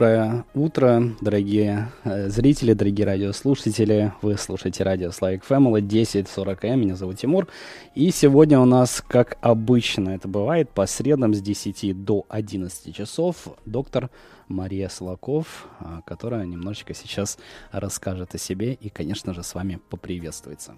[0.00, 4.14] доброе утро, дорогие э, зрители, дорогие радиослушатели.
[4.22, 6.80] Вы слушаете радио Славик Family 1040 М.
[6.80, 7.48] Меня зовут Тимур.
[7.94, 13.48] И сегодня у нас, как обычно это бывает, по средам с 10 до 11 часов
[13.66, 14.08] доктор
[14.48, 17.36] Мария Солоков, а, которая немножечко сейчас
[17.70, 20.76] расскажет о себе и, конечно же, с вами поприветствуется.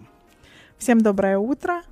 [0.79, 1.83] Всем доброе утро.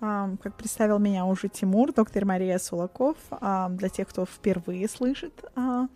[0.00, 3.16] Как представил меня уже Тимур, доктор Мария Сулаков.
[3.30, 5.86] Для тех, кто впервые слышит, а,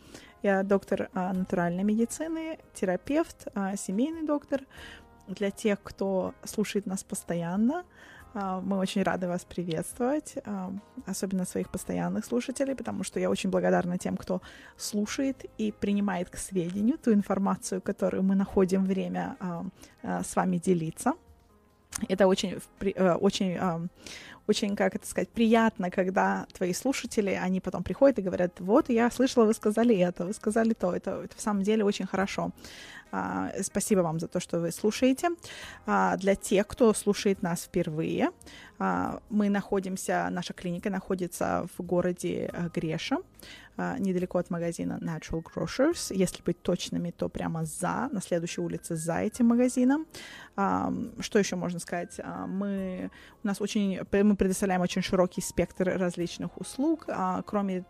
[0.46, 4.60] я доктор а, натуральной медицины, терапевт, а, семейный доктор.
[5.26, 7.84] Для тех, кто слушает нас постоянно,
[8.34, 10.34] мы очень рады вас приветствовать,
[11.06, 14.40] особенно своих постоянных слушателей, потому что я очень благодарна тем, кто
[14.76, 19.36] слушает и принимает к сведению ту информацию, которую мы находим время
[20.02, 21.14] с вами делиться.
[22.08, 23.88] Это очень, э, очень,
[24.48, 29.10] очень, как это сказать, приятно, когда твои слушатели, они потом приходят и говорят, вот, я
[29.10, 32.50] слышала, вы сказали это, вы сказали то, это, это в самом деле очень хорошо.
[33.10, 35.28] А, спасибо вам за то, что вы слушаете.
[35.86, 38.30] А, для тех, кто слушает нас впервые,
[38.78, 43.18] а, мы находимся, наша клиника находится в городе э, Греша,
[43.98, 46.10] недалеко от магазина Natural Grocers.
[46.14, 50.06] Если быть точными, то прямо за, на следующей улице за этим магазином.
[50.54, 52.18] Что еще можно сказать?
[52.48, 53.10] Мы,
[53.44, 57.06] у нас очень, мы предоставляем очень широкий спектр различных услуг.
[57.44, 57.84] Кроме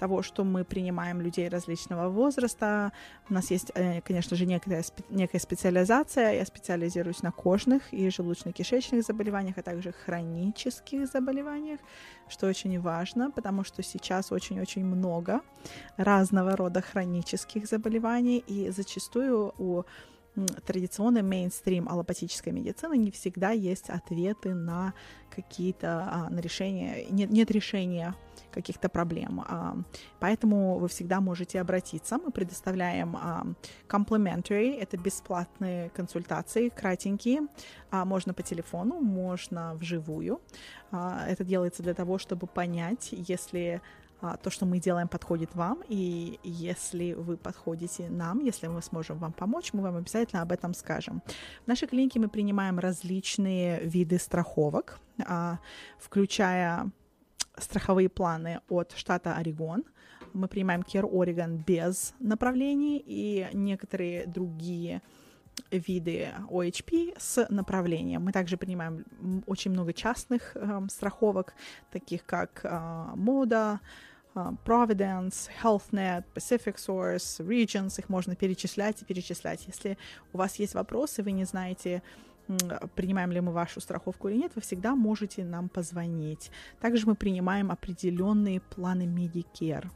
[0.00, 2.90] того, что мы принимаем людей различного возраста,
[3.30, 6.34] у нас есть, э, конечно же, некая, некая специализация.
[6.34, 11.80] Я специализируюсь на кожных и желудочно-кишечных заболеваниях, а также хронических заболеваниях,
[12.28, 15.40] что очень важно, потому что сейчас очень-очень много
[15.96, 19.84] разного рода хронических заболеваний, и зачастую у
[20.66, 24.94] традиционной мейнстрим аллопатической медицины не всегда есть ответы на
[25.34, 28.14] какие-то а, на решения, нет, нет решения
[28.52, 29.44] каких-то проблем.
[29.46, 29.76] А,
[30.20, 32.18] поэтому вы всегда можете обратиться.
[32.18, 33.44] Мы предоставляем а,
[33.88, 37.40] complimentary, это бесплатные консультации, кратенькие.
[37.90, 40.40] А, можно по телефону, можно вживую.
[40.92, 43.80] Это делается для того, чтобы понять, если
[44.42, 49.32] то, что мы делаем, подходит вам, и если вы подходите нам, если мы сможем вам
[49.32, 51.22] помочь, мы вам обязательно об этом скажем.
[51.64, 55.00] В нашей клинике мы принимаем различные виды страховок,
[55.98, 56.92] включая
[57.58, 59.84] страховые планы от штата Орегон.
[60.32, 65.02] Мы принимаем Care Oregon без направлений и некоторые другие
[65.70, 68.24] виды OHP с направлением.
[68.24, 69.04] Мы также принимаем
[69.46, 71.54] очень много частных э, страховок,
[71.90, 72.68] таких как э,
[73.16, 73.78] Moda,
[74.34, 77.98] э, Providence, HealthNet, Pacific Source, Regions.
[77.98, 79.66] Их можно перечислять и перечислять.
[79.66, 79.98] Если
[80.32, 82.02] у вас есть вопросы, вы не знаете,
[82.94, 86.50] принимаем ли мы вашу страховку или нет, вы всегда можете нам позвонить.
[86.80, 89.88] Также мы принимаем определенные планы Medicare.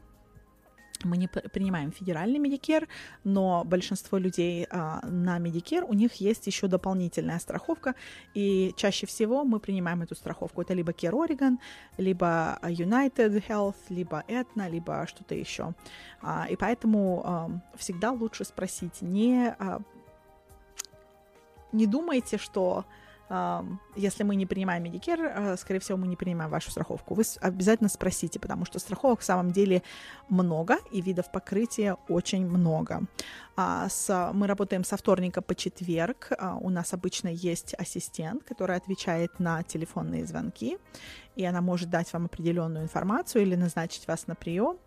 [1.04, 2.88] Мы не принимаем федеральный Medicare,
[3.24, 7.94] но большинство людей а, на Medicare, у них есть еще дополнительная страховка,
[8.34, 10.62] и чаще всего мы принимаем эту страховку.
[10.62, 11.58] Это либо Care Oregon,
[11.98, 15.74] либо United Health, либо Aetna, либо что-то еще.
[16.22, 19.80] А, и поэтому а, всегда лучше спросить не а,
[21.72, 22.84] не думайте, что
[23.96, 27.14] если мы не принимаем Medicare, uh, скорее всего, мы не принимаем вашу страховку.
[27.14, 29.82] Вы обязательно спросите, потому что страховок в самом деле
[30.28, 33.02] много, и видов покрытия очень много.
[33.56, 36.30] С, мы работаем со вторника по четверг.
[36.60, 40.78] У нас обычно есть ассистент, который отвечает на телефонные звонки,
[41.34, 44.78] и она может дать вам определенную информацию или назначить вас на прием.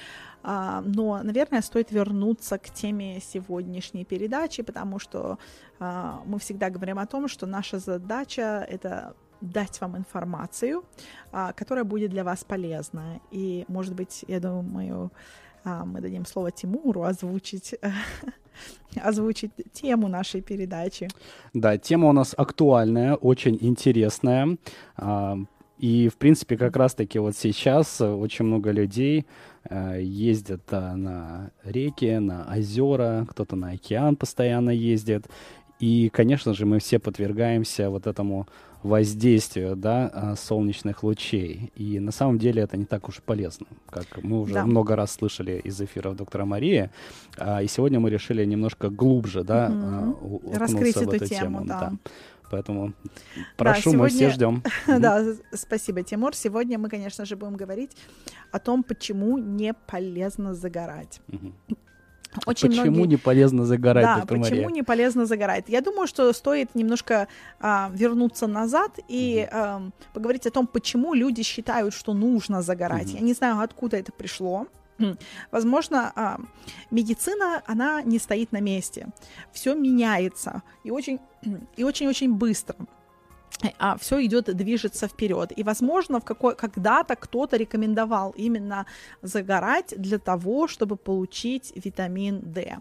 [0.44, 5.40] но, наверное, стоит вернуться к теме сегодняшней передачи, потому что
[5.80, 10.84] мы всегда говорим о том, что наша задача— это дать вам информацию,
[11.32, 13.20] а, которая будет для вас полезна.
[13.32, 15.12] И, может быть, я думаю,
[15.64, 17.76] а, мы дадим слово Тимуру озвучить
[19.04, 21.08] озвучить тему нашей передачи.
[21.54, 24.58] Да, тема у нас актуальная, очень интересная.
[24.96, 25.38] А,
[25.78, 29.28] и, в принципе, как раз-таки вот сейчас очень много людей
[30.00, 35.28] ездят на реки, на озера, кто-то на океан постоянно ездит.
[35.80, 38.48] И, конечно же, мы все подвергаемся вот этому
[38.84, 41.72] воздействию да, а, солнечных лучей.
[41.76, 44.66] И на самом деле это не так уж полезно, как мы уже да.
[44.66, 46.90] много раз слышали из эфиров доктора Марии.
[47.38, 49.70] А, и сегодня мы решили немножко глубже да,
[50.22, 50.54] угу.
[50.54, 51.64] раскрыть эту, эту тему.
[51.66, 51.80] Да.
[51.80, 51.94] Да.
[52.50, 52.94] Поэтому
[53.58, 54.00] прошу, да, сегодня...
[54.00, 54.64] мы все ждем.
[54.88, 56.36] Да, спасибо, Тимур.
[56.36, 57.92] Сегодня мы, конечно же, будем говорить
[58.52, 61.22] о том, почему не полезно загорать.
[62.46, 63.10] Очень почему многие...
[63.10, 64.68] не полезно загорать, да, почему Мария?
[64.68, 65.66] не полезно загорать?
[65.68, 67.28] Я думаю, что стоит немножко
[67.60, 69.58] а, вернуться назад и угу.
[69.58, 73.08] а, поговорить о том, почему люди считают, что нужно загорать.
[73.08, 73.18] Угу.
[73.18, 74.68] Я не знаю, откуда это пришло.
[75.52, 76.38] Возможно, а,
[76.92, 79.08] медицина, она не стоит на месте.
[79.52, 81.20] Все меняется и очень,
[81.76, 82.76] и очень-очень быстро
[83.80, 85.52] а все идет, движется вперед.
[85.58, 88.86] И, возможно, в какой, когда-то кто-то рекомендовал именно
[89.22, 92.78] загорать для того, чтобы получить витамин D.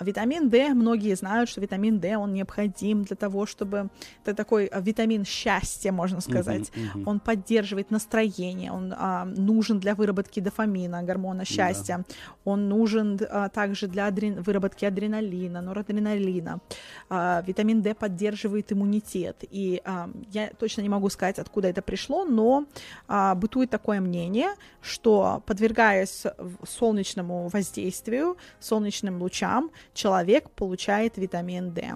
[0.00, 3.88] Витамин D, многие знают, что витамин D, он необходим для того, чтобы...
[4.24, 6.70] Это такой а, витамин счастья, можно сказать.
[6.74, 7.02] Uh-huh, uh-huh.
[7.06, 11.98] Он поддерживает настроение, он а, нужен для выработки дофамина, гормона счастья.
[11.98, 12.14] Да.
[12.44, 14.42] Он нужен а, также для адрен...
[14.42, 16.60] выработки адреналина, норадреналина.
[17.08, 19.44] А, витамин D поддерживает иммунитет.
[19.50, 22.66] И а, я точно не могу сказать, откуда это пришло, но
[23.08, 24.50] а, бытует такое мнение,
[24.82, 26.24] что подвергаясь
[26.68, 31.94] солнечному воздействию, солнечным лучам, человек получает витамин D.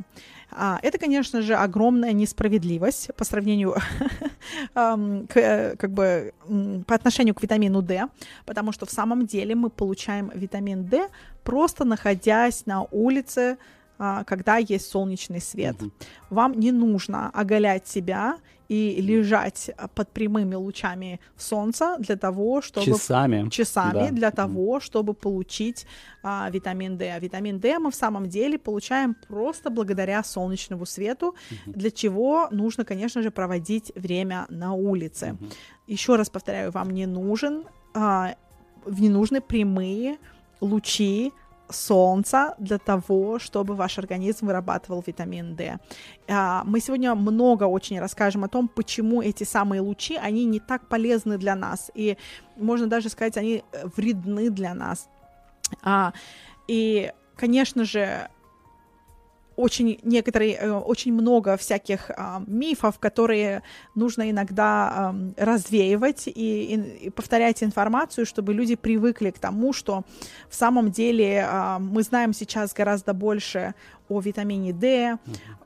[0.50, 3.76] А, это, конечно же, огромная несправедливость по сравнению,
[4.75, 6.35] как бы,
[6.87, 8.08] по отношению к витамину D,
[8.47, 11.08] потому что в самом деле мы получаем витамин D
[11.44, 13.58] просто находясь на улице,
[13.99, 15.76] а, когда есть солнечный свет.
[16.31, 18.38] Вам не нужно оголять себя
[18.70, 24.11] и лежать под прямыми лучами солнца для того, чтобы часами, часами да.
[24.11, 25.87] для того, чтобы получить
[26.22, 27.11] а, витамин D.
[27.11, 31.72] А витамин D мы в самом деле получаем просто благодаря солнечному свету, угу.
[31.78, 35.32] для чего нужно, конечно же, проводить время на улице.
[35.32, 35.50] Угу.
[35.88, 38.37] Еще раз повторяю, вам не нужен а,
[38.87, 40.19] не нужны прямые
[40.61, 41.32] лучи
[41.72, 45.78] солнца для того, чтобы ваш организм вырабатывал витамин D.
[46.28, 50.88] А, мы сегодня много очень расскажем о том, почему эти самые лучи, они не так
[50.88, 52.16] полезны для нас, и
[52.56, 53.64] можно даже сказать, они
[53.97, 55.09] вредны для нас.
[55.83, 56.12] А,
[56.68, 58.28] и, конечно же,
[59.61, 63.62] очень некоторые, э, очень много всяких а, мифов, которые
[63.95, 70.02] нужно иногда развеивать и, и, и повторять информацию, чтобы люди привыкли к тому, что
[70.49, 73.75] в самом деле а, мы знаем сейчас гораздо больше
[74.11, 75.17] о витамине D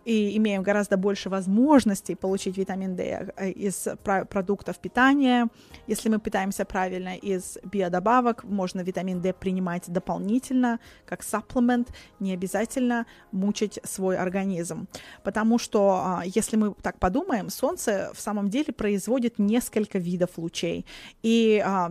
[0.04, 5.48] и имеем гораздо больше возможностей получить витамин D э, из продуктов питания.
[5.86, 11.88] Если мы питаемся правильно из биодобавок, можно витамин D принимать дополнительно, как сапплемент,
[12.20, 14.86] не обязательно мучить свой организм.
[15.22, 20.84] Потому что, а, если мы так подумаем, Солнце в самом деле производит несколько видов лучей.
[21.22, 21.90] И а,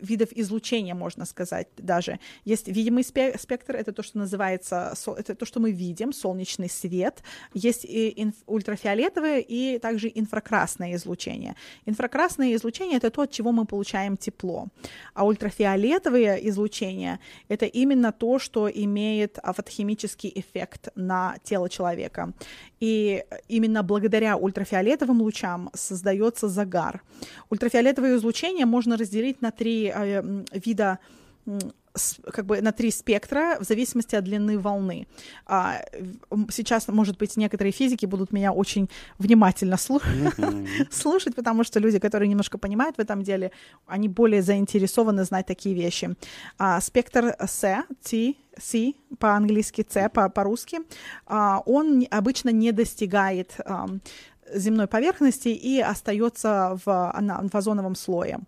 [0.00, 2.18] видов излучения, можно сказать, даже.
[2.44, 7.22] Есть видимый спектр, это то, что называется, это то, что мы видим, видим, солнечный свет,
[7.54, 11.54] есть и ультрафиолетовое и также инфракрасное излучение.
[11.86, 14.66] Инфракрасное излучение— это то, от чего мы получаем тепло,
[15.14, 22.32] а ультрафиолетовое излучение— это именно то, что имеет фотохимический эффект на тело человека.
[22.80, 27.02] И именно благодаря ультрафиолетовым лучам создается загар.
[27.50, 30.22] Ультрафиолетовое излучение можно разделить на три э,
[30.52, 30.98] вида
[32.32, 35.06] как бы на три спектра в зависимости от длины волны.
[35.46, 35.80] А,
[36.50, 39.76] сейчас, может быть, некоторые физики будут меня очень внимательно
[40.90, 43.52] слушать, потому что люди, которые немножко понимают в этом деле,
[43.86, 46.14] они более заинтересованы знать такие вещи.
[46.58, 47.64] А, спектр S,
[48.02, 50.80] T, C по-английски, C по-русски,
[51.26, 53.56] а, он обычно не достигает
[54.52, 58.40] земной поверхности и остается в, в озоновом слое.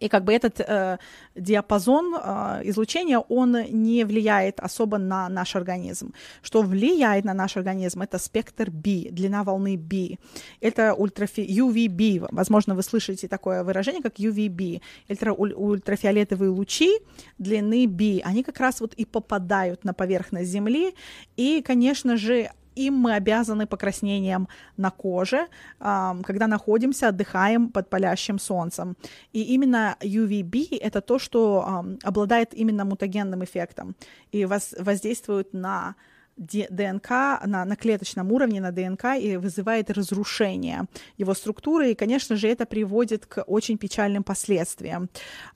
[0.00, 0.98] И как бы этот э,
[1.34, 6.12] диапазон э, излучения, он не влияет особо на наш организм.
[6.42, 10.16] Что влияет на наш организм, это спектр B, длина волны B.
[10.60, 11.40] Это ультрафи...
[11.40, 14.80] UVB, возможно, вы слышите такое выражение, как UVB.
[15.08, 16.90] Это ультрафиолетовые лучи
[17.38, 18.20] длины B.
[18.24, 20.94] Они как раз вот и попадают на поверхность Земли.
[21.36, 28.96] И, конечно же, им мы обязаны покраснением на коже, когда находимся, отдыхаем под палящим солнцем.
[29.32, 33.94] И именно UVB— это то, что обладает именно мутагенным эффектом
[34.32, 35.94] и воздействует на
[36.36, 37.10] ДНК
[37.44, 42.66] на, на клеточном уровне, на ДНК и вызывает разрушение его структуры, и, конечно же, это
[42.66, 45.08] приводит к очень печальным последствиям.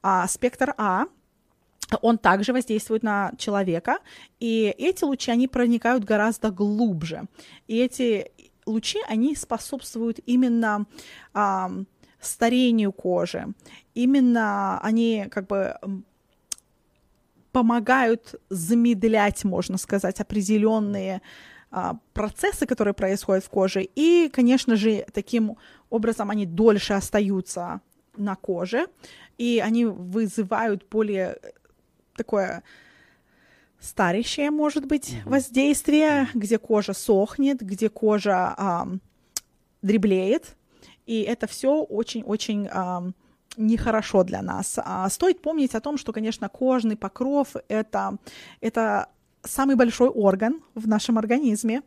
[0.03, 1.07] А, спектр А
[2.02, 3.99] он также воздействует на человека,
[4.40, 7.25] и эти лучи, они проникают гораздо глубже.
[7.66, 8.30] И эти
[8.66, 10.87] лучи, они способствуют именно
[11.33, 11.71] а,
[12.21, 13.47] старению кожи,
[13.95, 15.76] именно они как бы
[17.52, 21.23] помогают замедлять, можно сказать, определенные
[21.71, 25.57] а, процессы, которые происходят в коже, и, конечно же, таким
[25.90, 27.80] образом они дольше остаются
[28.16, 28.87] на коже,
[29.38, 31.38] и они вызывают более
[32.19, 32.63] такое
[33.81, 35.29] старящее, может быть, mm-hmm.
[35.29, 38.89] воздействие, где кожа сохнет, где кожа а,
[39.83, 40.57] дреблеет,
[41.07, 43.11] и это все очень-очень а,
[43.57, 44.79] нехорошо для нас.
[44.85, 48.17] А, стоит помнить о том, что, конечно, кожный покров это,
[48.61, 49.09] это
[49.43, 51.83] самый большой орган в нашем организме,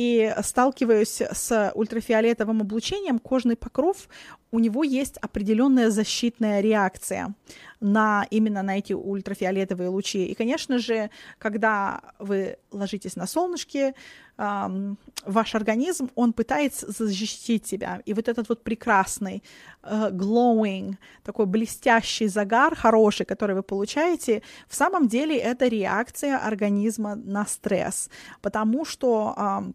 [0.00, 4.08] и сталкиваясь с ультрафиолетовым облучением, кожный покров,
[4.50, 7.34] у него есть определенная защитная реакция
[7.80, 10.24] на именно на эти ультрафиолетовые лучи.
[10.24, 13.94] И, конечно же, когда вы ложитесь на солнышке,
[14.38, 18.00] эм, ваш организм, он пытается защитить себя.
[18.06, 19.42] И вот этот вот прекрасный
[19.82, 27.16] э, glowing, такой блестящий загар, хороший, который вы получаете, в самом деле это реакция организма
[27.16, 28.08] на стресс,
[28.40, 29.72] потому что э,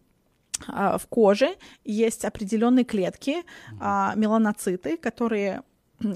[0.66, 3.36] в коже есть определенные клетки,
[3.72, 4.18] mm-hmm.
[4.18, 5.62] меланоциты, которые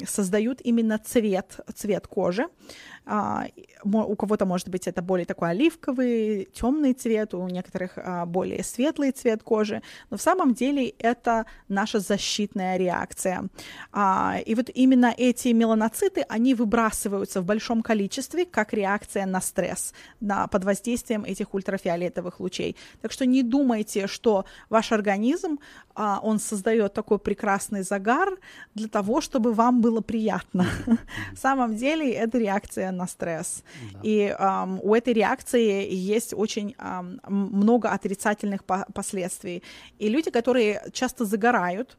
[0.06, 2.46] создают именно цвет, цвет кожи.
[3.12, 3.46] А,
[3.82, 9.10] у кого-то, может быть, это более такой оливковый, темный цвет, у некоторых а, более светлый
[9.10, 13.48] цвет кожи, но в самом деле это наша защитная реакция.
[13.90, 19.92] А, и вот именно эти меланоциты, они выбрасываются в большом количестве как реакция на стресс,
[20.20, 22.76] на, под воздействием этих ультрафиолетовых лучей.
[23.02, 25.58] Так что не думайте, что ваш организм,
[25.96, 28.30] он создает такой прекрасный загар
[28.74, 30.66] для того, чтобы вам было приятно.
[31.32, 33.62] В самом деле это реакция на стресс.
[33.92, 34.00] Да.
[34.02, 39.62] И um, у этой реакции есть очень um, много отрицательных по последствий.
[39.98, 41.96] И люди, которые часто загорают,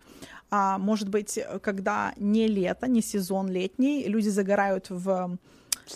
[0.53, 5.38] а, может быть, когда не лето, не сезон летний, люди загорают в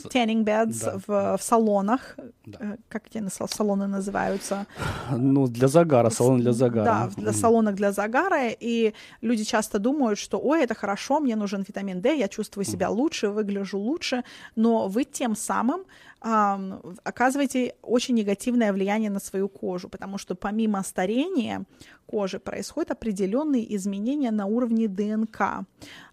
[0.03, 0.97] tanning beds да.
[1.07, 2.17] в, в салонах.
[2.45, 2.57] Да.
[2.61, 4.65] Э, как эти салоны называются?
[5.11, 6.85] Ну, для загара, салон для загара.
[6.85, 8.49] Да, для салонах для загара.
[8.49, 12.89] И люди часто думают, что, ой, это хорошо, мне нужен витамин D, я чувствую себя
[12.89, 14.23] лучше, выгляжу лучше.
[14.55, 15.81] Но вы тем самым
[16.25, 21.65] оказываете очень негативное влияние на свою кожу, потому что помимо старения
[22.07, 25.65] кожи происходят определенные изменения на уровне ДНК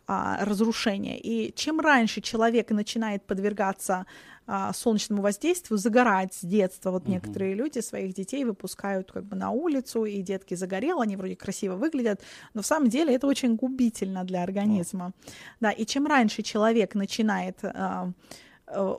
[0.07, 1.19] а, разрушения.
[1.19, 4.04] И чем раньше человек начинает подвергаться
[4.47, 7.12] а, солнечному воздействию, загорать с детства, вот угу.
[7.12, 11.76] некоторые люди своих детей выпускают как бы на улицу, и детки загорел, они вроде красиво
[11.76, 12.21] выглядят,
[12.52, 15.07] но в самом деле это очень губительно для организма.
[15.07, 15.12] О.
[15.61, 18.12] Да, и чем раньше человек начинает а,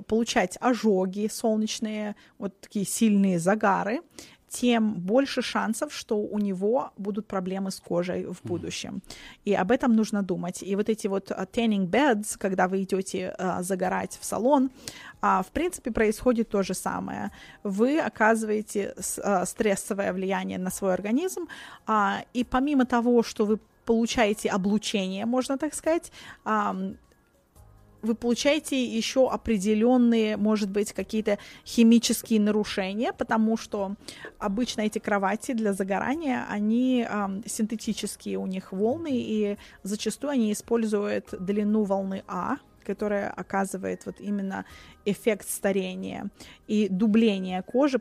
[0.08, 4.02] получать ожоги солнечные, вот такие сильные загары,
[4.54, 9.02] тем больше шансов, что у него будут проблемы с кожей в будущем.
[9.46, 10.62] И об этом нужно думать.
[10.62, 14.70] И вот эти вот uh, tanning beds, когда вы идете uh, загорать в салон,
[15.22, 17.32] uh, в принципе, происходит то же самое.
[17.64, 21.48] Вы оказываете uh, стрессовое влияние на свой организм,
[21.88, 26.12] uh, и помимо того, что вы получаете облучение, можно так сказать,
[28.04, 33.96] вы получаете еще определенные, может быть, какие-то химические нарушения, потому что
[34.38, 41.34] обычно эти кровати для загорания, они э, синтетические, у них волны, и зачастую они используют
[41.40, 44.66] длину волны А, которая оказывает вот именно
[45.06, 46.30] эффект старения
[46.68, 48.00] и дубления кожи,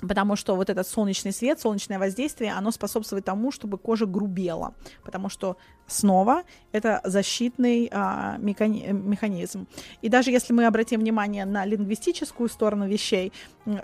[0.00, 4.74] Потому что вот этот солнечный свет, солнечное воздействие, оно способствует тому, чтобы кожа грубела.
[5.04, 9.66] Потому что снова это защитный а, механи- механизм.
[10.02, 13.32] И даже если мы обратим внимание на лингвистическую сторону вещей,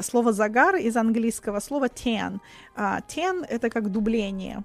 [0.01, 2.41] слово загар из английского слова tan.
[2.77, 4.65] А, tan это как дубление.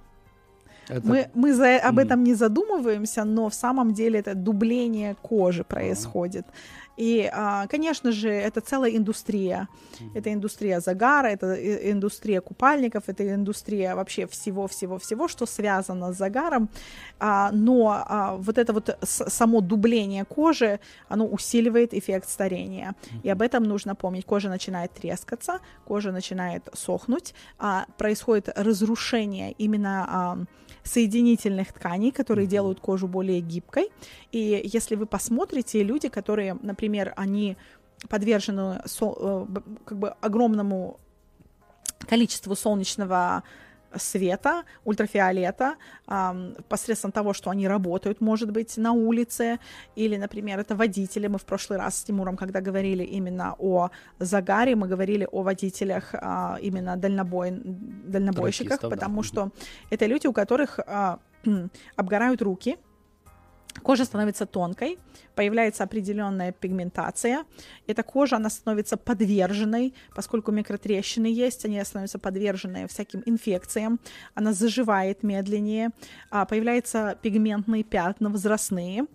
[0.89, 1.07] Это...
[1.07, 6.45] Мы, мы за, об этом не задумываемся, но в самом деле это дубление кожи происходит.
[6.45, 6.86] Uh-huh.
[6.97, 9.69] И, а, конечно же, это целая индустрия.
[10.15, 11.55] Это индустрия загара, это
[11.91, 16.69] индустрия купальников, это индустрия вообще всего-всего-всего, что связано с загаром.
[17.19, 22.95] А, но а, вот это вот само дубление кожи, оно усиливает эффект старения.
[23.23, 24.25] И об этом нужно помнить.
[24.25, 27.33] Кожа начинает трескаться, кожа начинает сохнуть,
[27.97, 30.47] происходит разрушение именно
[30.87, 33.89] соединительных тканей, которые делают кожу более гибкой.
[34.31, 37.57] И если вы посмотрите, люди, которые, например, они
[38.09, 39.45] подвержены э,
[39.85, 40.99] как бы огромному
[42.07, 43.43] количеству солнечного
[43.97, 45.75] света, ультрафиолета,
[46.69, 49.59] посредством того, что они работают, может быть, на улице,
[49.95, 51.27] или, например, это водители.
[51.27, 53.89] Мы в прошлый раз с Тимуром, когда говорили именно о
[54.19, 59.27] загаре, мы говорили о водителях э, именно дальнобой, дальнобойщиках, потому да.
[59.27, 59.51] что
[59.89, 61.17] это люди, у которых э,
[61.95, 62.77] обгорают руки,
[63.83, 64.97] Кожа становится тонкой,
[65.35, 67.45] появляется определенная пигментация.
[67.87, 73.99] Эта кожа, она становится подверженной, поскольку микротрещины есть, они становятся подвержены всяким инфекциям,
[74.35, 75.91] она заживает медленнее,
[76.29, 79.05] а, появляются пигментные пятна возрастные,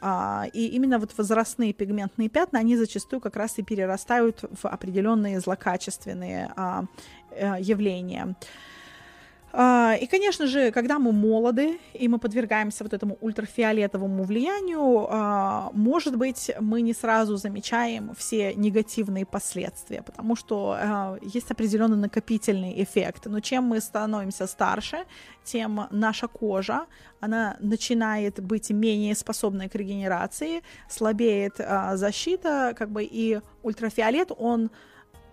[0.00, 5.40] а, и именно вот возрастные пигментные пятна, они зачастую как раз и перерастают в определенные
[5.40, 6.84] злокачественные а,
[7.30, 8.36] э, явления.
[9.54, 15.70] А, и, конечно же, когда мы молоды, и мы подвергаемся вот этому ультрафиолетовому влиянию, а,
[15.74, 22.82] может быть, мы не сразу замечаем все негативные последствия, потому что а, есть определенный накопительный
[22.82, 23.26] эффект.
[23.26, 25.04] Но чем мы становимся старше,
[25.44, 26.86] тем наша кожа,
[27.20, 31.60] она начинает быть менее способной к регенерации, слабеет
[31.94, 34.70] защита, как бы и ультрафиолет, он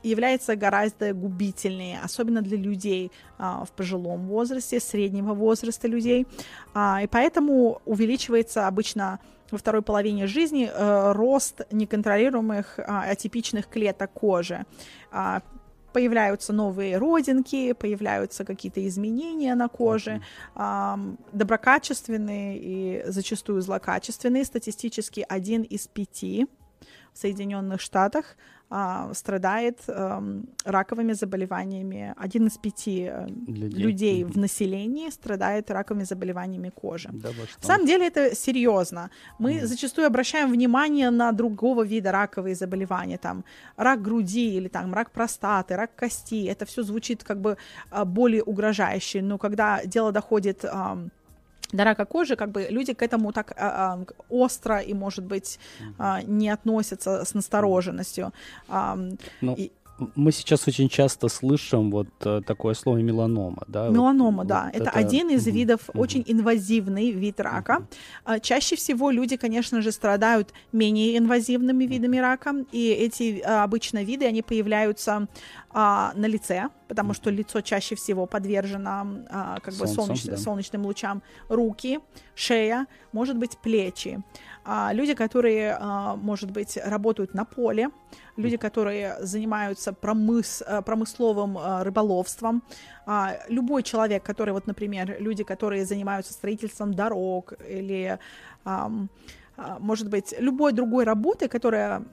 [0.03, 6.27] является гораздо губительнее, особенно для людей а, в пожилом возрасте, среднего возраста людей.
[6.73, 9.19] А, и поэтому увеличивается обычно
[9.51, 14.65] во второй половине жизни а, рост неконтролируемых а, атипичных клеток кожи.
[15.11, 15.41] А,
[15.93, 20.21] появляются новые родинки, появляются какие-то изменения на коже,
[20.55, 21.17] mm-hmm.
[21.33, 24.45] доброкачественные и зачастую злокачественные.
[24.45, 26.45] Статистически один из пяти
[27.11, 28.37] в Соединенных Штатах
[28.71, 30.23] а, страдает а,
[30.63, 32.13] раковыми заболеваниями.
[32.17, 37.09] Один из пяти э, людей, людей в населении страдает раковыми заболеваниями кожи.
[37.11, 37.29] Да,
[37.61, 39.09] На самом деле это серьезно.
[39.39, 39.65] Мы mm.
[39.65, 43.43] зачастую обращаем внимание на другого вида раковые заболевания, там
[43.75, 46.45] рак груди или там рак простаты, рак кости.
[46.45, 47.57] Это все звучит как бы
[47.89, 50.63] а, более угрожающе, но когда дело доходит
[51.71, 55.59] до рака кожи, как бы люди к этому так а, а, остро и, может быть,
[55.97, 58.33] а, не относятся с настороженностью.
[58.67, 58.97] А,
[59.41, 59.71] ну, и,
[60.15, 63.89] мы сейчас очень часто слышим вот э, такое слово меланома, да?
[63.89, 64.63] Меланома, вот, да.
[64.73, 65.99] Вот это, это один из видов, mm-hmm.
[65.99, 67.85] очень инвазивный вид рака.
[68.25, 68.39] Mm-hmm.
[68.39, 74.41] Чаще всего люди, конечно же, страдают менее инвазивными видами рака, и эти обычно виды, они
[74.41, 75.27] появляются
[75.71, 80.37] а, на лице, потому что лицо чаще всего подвержено а, как Солнцем, бы солнеч, да.
[80.37, 81.99] солнечным лучам, руки,
[82.35, 84.19] шея, может быть плечи.
[84.65, 87.89] А, люди, которые, а, может быть, работают на поле,
[88.37, 92.63] люди, которые занимаются промыс, а, промысловым а, рыболовством,
[93.05, 98.17] а, любой человек, который, вот, например, люди, которые занимаются строительством дорог или
[98.65, 98.91] а,
[99.79, 102.03] может быть, любой другой работы, которая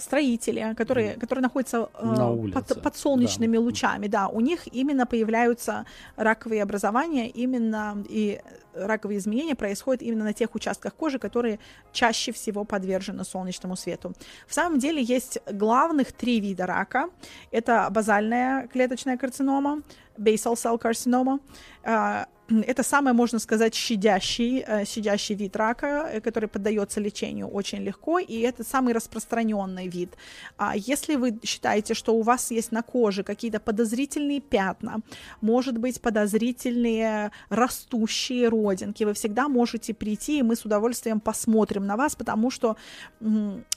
[0.00, 3.60] строители, которые, которые находятся На под, под солнечными да.
[3.60, 8.40] лучами, да, у них именно появляются раковые образования, именно и
[8.74, 11.58] раковые изменения происходят именно на тех участках кожи, которые
[11.92, 14.12] чаще всего подвержены солнечному свету.
[14.46, 17.10] В самом деле есть главных три вида рака.
[17.50, 19.82] Это базальная клеточная карцинома,
[20.16, 21.40] basal cell carcinoma,
[21.84, 27.82] а, это самый, можно сказать, щадящий, э, щадящий вид рака, э, который поддается лечению очень
[27.82, 30.16] легко, и это самый распространенный вид.
[30.56, 35.00] А если вы считаете, что у вас есть на коже какие-то подозрительные пятна,
[35.40, 41.96] может быть, подозрительные растущие родинки, вы всегда можете прийти, и мы с удовольствием посмотрим на
[41.96, 42.76] вас, потому что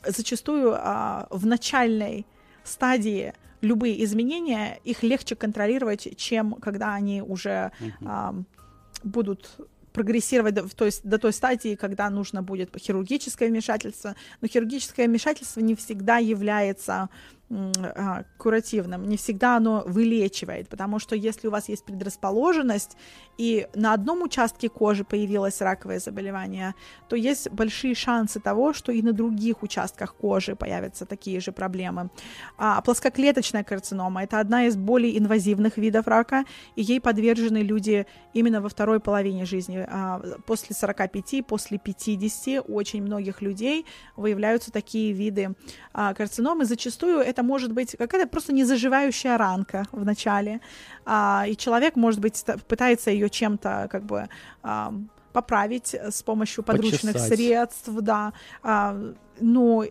[0.05, 2.25] зачастую а, в начальной
[2.63, 8.45] стадии любые изменения, их легче контролировать, чем когда они уже uh-huh
[9.03, 9.57] будут
[9.93, 15.59] прогрессировать до, то есть до той стадии, когда нужно будет хирургическое вмешательство, но хирургическое вмешательство
[15.59, 17.09] не всегда является
[17.51, 22.97] а, куративным, не всегда оно вылечивает, потому что если у вас есть предрасположенность,
[23.37, 26.75] и на одном участке кожи появилось раковое заболевание,
[27.09, 32.09] то есть большие шансы того, что и на других участках кожи появятся такие же проблемы.
[32.57, 36.43] А плоскоклеточная карцинома– это одна из более инвазивных видов рака,
[36.75, 39.85] и ей подвержены люди именно во второй половине жизни.
[39.89, 43.85] А, после 45, после 50 у очень многих людей
[44.15, 45.55] выявляются такие виды
[45.93, 46.65] а, карциномы.
[46.65, 50.59] Зачастую это это может быть какая-то просто незаживающая ранка в начале,
[51.05, 54.27] а, и человек, может быть, пытается ее чем-то как бы
[54.63, 54.93] а,
[55.33, 57.37] поправить с помощью подручных Почесать.
[57.37, 58.95] средств, да, а,
[59.39, 59.85] но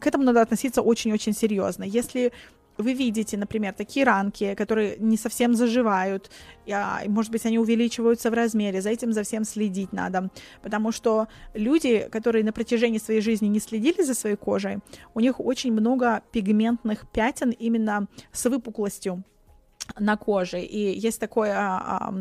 [0.00, 1.84] к этому надо относиться очень-очень серьезно.
[1.84, 2.32] Если
[2.78, 6.30] вы видите, например, такие ранки, которые не совсем заживают,
[6.70, 10.30] а, может быть, они увеличиваются в размере, за этим за всем следить надо,
[10.62, 14.78] потому что люди, которые на протяжении своей жизни не следили за своей кожей,
[15.14, 19.24] у них очень много пигментных пятен именно с выпуклостью
[19.98, 20.60] на коже.
[20.60, 21.52] И есть такое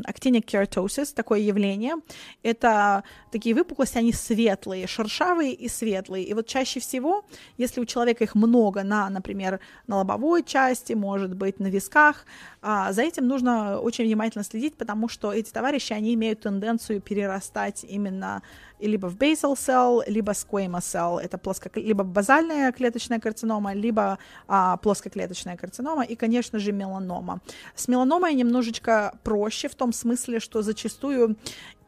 [0.08, 1.95] actinic keratosis, такое явление.
[2.43, 6.26] Это такие выпуклости, они светлые, шершавые и светлые.
[6.26, 7.26] И вот чаще всего,
[7.58, 12.26] если у человека их много на, например, на лобовой части, может быть, на висках,
[12.62, 17.84] а, за этим нужно очень внимательно следить, потому что эти товарищи, они имеют тенденцию перерастать
[17.84, 18.41] именно
[18.87, 21.19] либо в basal cell, либо squamous cell.
[21.19, 21.69] Это плоско...
[21.75, 24.17] либо базальная клеточная карцинома, либо
[24.47, 27.41] а, плоскоклеточная карцинома и, конечно же, меланома.
[27.75, 31.37] С меланомой немножечко проще в том смысле, что зачастую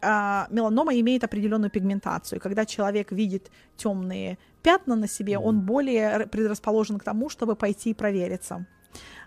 [0.01, 2.39] а, меланома имеет определенную пигментацию.
[2.39, 7.93] Когда человек видит темные пятна на себе, он более предрасположен к тому, чтобы пойти и
[7.93, 8.65] провериться.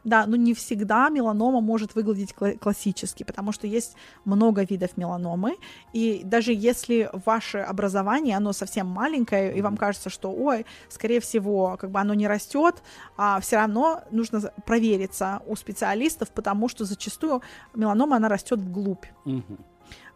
[0.05, 5.57] Да, но не всегда меланома может выглядеть классически, потому что есть много видов меланомы,
[5.93, 11.77] и даже если ваше образование, оно совсем маленькое, и вам кажется, что, ой, скорее всего,
[11.79, 12.83] как бы оно не растет,
[13.17, 17.43] а все равно нужно провериться у специалистов, потому что зачастую
[17.75, 19.07] меланома, она растет вглубь.
[19.25, 19.59] Mm-hmm.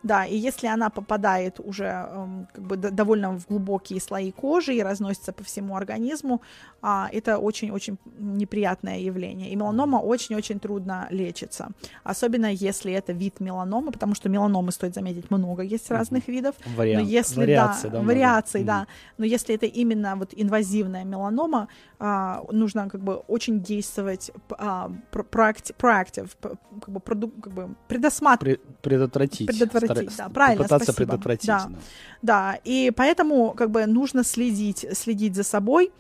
[0.02, 4.82] Да, и если она попадает уже эм, как бы довольно в глубокие слои кожи и
[4.82, 6.42] разносится по всему организму,
[6.80, 9.50] а, это очень-очень неприятное явление.
[9.50, 11.68] И меланома очень-очень трудно лечится,
[12.02, 16.56] особенно если это вид меланомы, потому что меланомы, стоит заметить, много есть разных видов.
[16.76, 18.86] Вариант, но если, вариации, да, да вариаций, да.
[19.18, 21.68] Но если это именно вот инвазивная меланома,
[22.00, 28.60] а, нужно как бы очень действовать а, проактив, как бы, как бы предосматривать.
[28.82, 29.46] Предотвратить.
[29.46, 31.11] Предотвратить предотвратить, да, правильно, Пытаться спасибо.
[31.12, 31.46] предотвратить.
[31.46, 31.66] Да.
[31.68, 31.78] да,
[32.22, 35.92] да, и поэтому как бы нужно следить, следить за собой,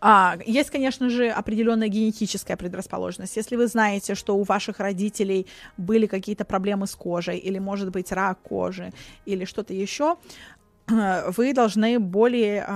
[0.00, 3.36] а, есть, конечно же, определенная генетическая предрасположенность.
[3.36, 5.46] Если вы знаете, что у ваших родителей
[5.76, 8.92] были какие-то проблемы с кожей, или, может быть, рак кожи,
[9.24, 10.16] или что-то еще,
[10.86, 12.66] вы должны более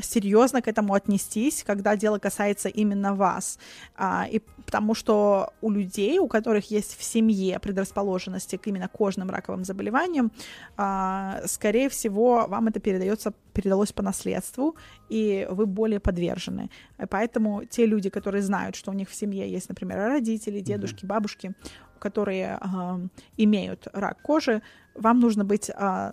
[0.00, 3.58] серьезно к этому отнестись, когда дело касается именно вас.
[3.96, 9.30] А, и потому что у людей, у которых есть в семье предрасположенности к именно кожным
[9.30, 10.30] раковым заболеваниям,
[10.76, 14.76] а, скорее всего, вам это передается, передалось по наследству,
[15.08, 16.70] и вы более подвержены.
[17.10, 21.54] Поэтому те люди, которые знают, что у них в семье есть, например, родители, дедушки, бабушки,
[21.98, 23.00] которые а,
[23.36, 24.62] имеют рак кожи,
[24.94, 26.12] вам нужно быть а,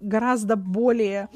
[0.00, 1.28] гораздо более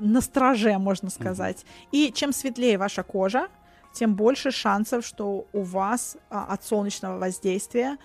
[0.00, 1.64] на страже, можно сказать.
[1.92, 3.48] И чем светлее ваша кожа,
[3.92, 7.96] тем больше шансов, что у вас а, от солнечного воздействия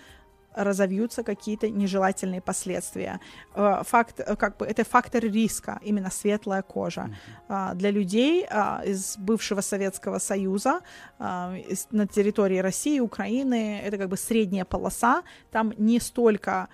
[0.54, 3.20] разовьются какие-то нежелательные последствия.
[3.54, 7.10] Э, факт, э, как бы, это фактор риска, именно светлая кожа.
[7.48, 7.74] Mm-hmm.
[7.76, 10.80] Для людей а, из бывшего Советского Союза
[11.18, 11.54] а,
[11.90, 16.68] на территории России, Украины, это как бы средняя полоса, там не столько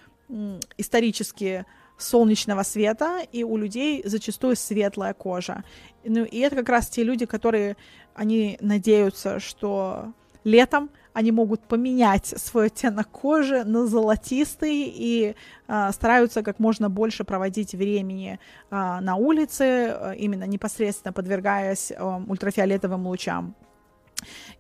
[0.77, 1.65] исторически
[1.99, 5.65] солнечного света, и у людей зачастую светлая кожа.
[6.05, 7.77] Ну, и это как раз те люди, которые,
[8.15, 10.13] они надеются, что
[10.45, 15.35] летом они могут поменять свой оттенок кожи на золотистый и
[15.67, 18.39] э, стараются как можно больше проводить времени
[18.71, 23.55] э, на улице, э, именно непосредственно подвергаясь э, ультрафиолетовым лучам.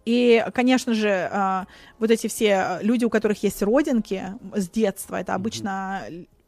[0.06, 1.64] И, конечно же, э,
[1.98, 4.22] вот эти все люди, у которых есть родинки
[4.54, 6.04] с детства, это обычно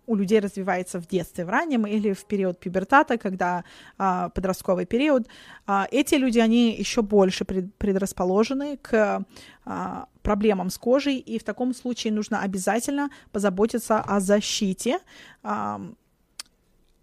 [0.08, 3.64] у людей развивается в детстве, в раннем или в период пубертата, когда
[3.98, 5.28] а, подростковый период,
[5.66, 9.24] а, эти люди, они еще больше пред, предрасположены к
[9.64, 14.98] а, проблемам с кожей, и в таком случае нужно обязательно позаботиться о защите,
[15.42, 15.80] а,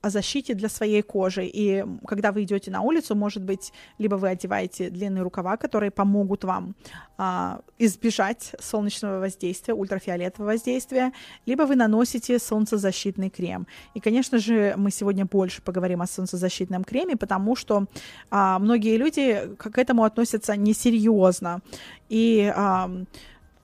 [0.05, 1.45] о защите для своей кожи.
[1.45, 6.43] И когда вы идете на улицу, может быть, либо вы одеваете длинные рукава, которые помогут
[6.43, 6.75] вам
[7.17, 11.11] а, избежать солнечного воздействия, ультрафиолетового воздействия,
[11.47, 13.65] либо вы наносите солнцезащитный крем.
[13.95, 17.87] И, конечно же, мы сегодня больше поговорим о солнцезащитном креме, потому что
[18.29, 21.61] а, многие люди к этому относятся несерьезно
[22.09, 22.91] и а,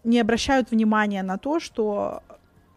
[0.04, 2.24] не обращают внимания на то, что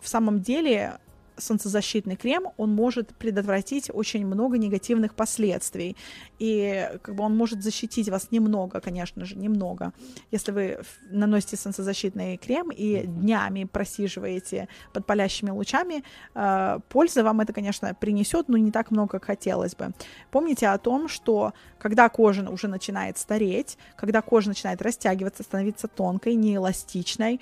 [0.03, 0.99] в самом деле
[1.37, 5.97] солнцезащитный крем, он может предотвратить очень много негативных последствий.
[6.39, 9.93] И как бы он может защитить вас немного, конечно же, немного.
[10.31, 10.79] Если вы
[11.11, 18.49] наносите солнцезащитный крем и днями просиживаете под палящими лучами, э, пользы вам это, конечно, принесет,
[18.49, 19.93] но не так много, как хотелось бы.
[20.31, 26.35] Помните о том, что когда кожа уже начинает стареть, когда кожа начинает растягиваться, становиться тонкой,
[26.35, 27.41] неэластичной,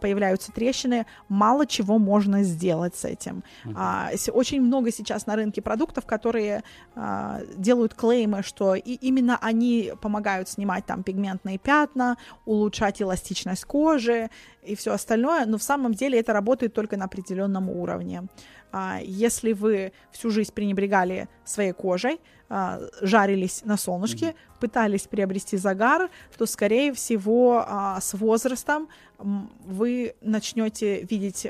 [0.00, 3.42] появляются трещины, мало чего можно сделать с этим.
[3.64, 3.74] Uh-huh.
[3.76, 6.62] А, очень много сейчас на рынке продуктов, которые
[6.94, 14.30] а, делают клеймы, что и именно они помогают снимать там пигментные пятна, улучшать эластичность кожи
[14.62, 18.24] и все остальное, но в самом деле это работает только на определенном уровне.
[18.72, 22.20] А, если вы всю жизнь пренебрегали своей кожей,
[22.54, 24.60] а, жарились на солнышке, mm-hmm.
[24.60, 28.88] пытались приобрести загар, то, скорее всего, а, с возрастом
[29.18, 31.46] вы начнете видеть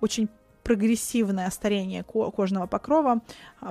[0.00, 0.28] очень
[0.62, 3.20] прогрессивное старение кожного покрова,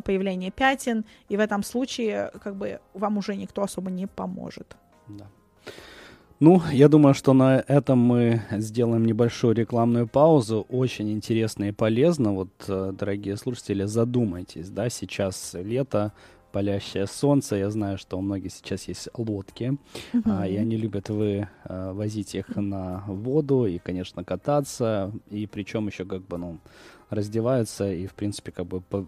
[0.03, 4.75] появление пятен, и в этом случае как бы вам уже никто особо не поможет.
[5.07, 5.27] Да.
[6.39, 10.67] Ну, я думаю, что на этом мы сделаем небольшую рекламную паузу.
[10.69, 12.33] Очень интересно и полезно.
[12.33, 16.11] Вот, э, дорогие слушатели, задумайтесь, да, сейчас лето,
[16.57, 17.55] палящее солнце.
[17.55, 19.77] Я знаю, что у многих сейчас есть лодки,
[20.13, 20.21] uh-huh.
[20.25, 25.87] а, и они любят вы а, возить их на воду и, конечно, кататься, и причем
[25.87, 26.57] еще как бы, ну,
[27.11, 29.05] раздеваются и, в принципе, как бы по,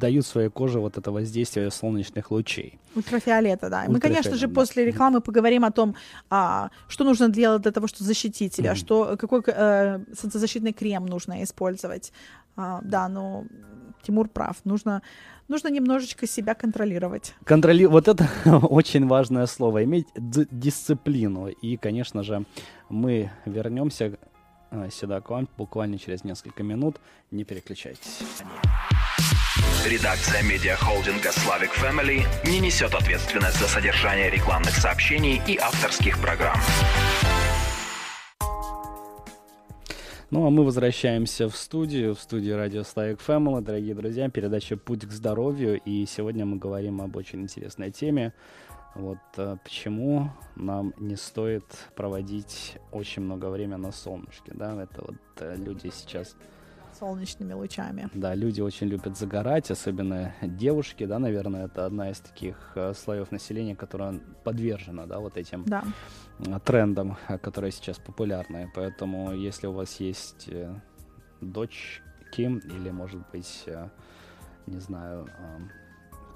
[0.00, 2.78] дают своей коже вот это воздействие солнечных лучей.
[2.94, 3.86] Ультрафиолета, да.
[3.88, 5.96] Мы, конечно же, после рекламы поговорим о том,
[6.28, 8.86] а, что нужно делать для того, чтобы защитить себя, mm-hmm.
[8.86, 12.12] что, какой э, солнцезащитный крем нужно использовать.
[12.54, 13.44] А, да, но
[14.02, 14.56] Тимур прав.
[14.64, 15.02] Нужно,
[15.48, 17.34] нужно немножечко себя контролировать.
[17.44, 17.86] Контроли...
[17.86, 18.28] Вот это
[18.70, 19.84] очень важное слово.
[19.84, 21.48] Иметь дисциплину.
[21.48, 22.44] И, конечно же,
[22.88, 24.18] мы вернемся
[24.70, 26.96] э, сюда к вам буквально через несколько минут.
[27.30, 28.20] Не переключайтесь.
[29.86, 36.58] Редакция медиахолдинга Slavic Family не несет ответственность за содержание рекламных сообщений и авторских программ.
[40.32, 43.62] Ну, а мы возвращаемся в студию, в студию радио Slavic Family.
[43.62, 45.80] Дорогие друзья, передача «Путь к здоровью».
[45.84, 48.32] И сегодня мы говорим об очень интересной теме.
[48.94, 51.64] Вот э, почему нам не стоит
[51.96, 56.36] проводить очень много времени на солнышке, да, это вот э, люди сейчас
[57.00, 58.08] солнечными лучами.
[58.14, 63.32] Да, люди очень любят загорать, особенно девушки, да, наверное, это одна из таких э, слоев
[63.32, 65.82] населения, которая подвержена, да, вот этим да.
[66.64, 68.70] трендам, э, которые сейчас популярны.
[68.74, 70.74] Поэтому, если у вас есть э,
[71.40, 73.68] дочки или, может быть,
[74.66, 75.26] не знаю,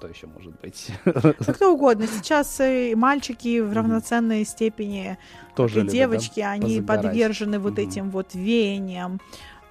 [0.04, 0.90] кто еще может быть?
[1.04, 2.06] Да кто угодно.
[2.06, 4.44] Сейчас и мальчики в равноценной mm-hmm.
[4.44, 5.18] степени,
[5.56, 6.50] Тоже и любят, девочки, да?
[6.50, 7.02] они Позагорать.
[7.04, 7.88] подвержены вот mm-hmm.
[7.88, 9.20] этим вот веяниям